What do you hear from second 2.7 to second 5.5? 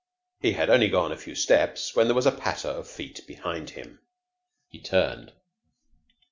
feet behind him. He turned.